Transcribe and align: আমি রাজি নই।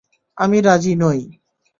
আমি 0.37 0.57
রাজি 0.61 0.93
নই। 0.95 1.19